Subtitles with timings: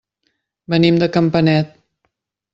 [0.75, 1.79] Venim de Campanet.